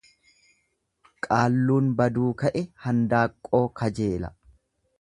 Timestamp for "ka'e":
2.43-2.63